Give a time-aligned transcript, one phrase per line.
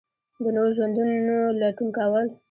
[0.43, 2.25] د نویو ژوندونو لټون کول